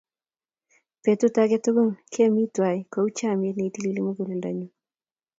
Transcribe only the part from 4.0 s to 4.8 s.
muguleldanyu.